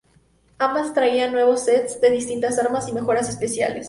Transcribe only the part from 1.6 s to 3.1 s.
sets de distintas armas y